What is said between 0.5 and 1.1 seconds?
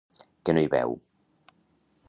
no hi veu?